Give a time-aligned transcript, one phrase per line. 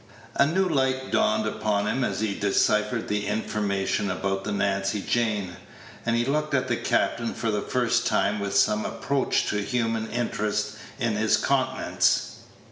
[0.35, 5.57] A new light dawned upon him as he deciphered the information about the Nancy Jane,
[6.07, 10.09] and he looked at the captain for the first time with some approach to human
[10.09, 12.37] interest in his countenance.